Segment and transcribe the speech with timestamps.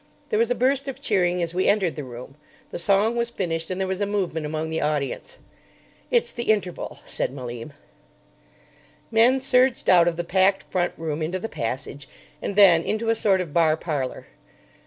[0.29, 2.35] There was a burst of cheering as we entered the room.
[2.71, 5.37] The song was finished, and there was a movement among the audience.
[6.09, 7.73] "It's the interval," said Malim.
[9.11, 12.07] Men surged out of the packed front room into the passage,
[12.41, 14.25] and then into a sort of bar parlour.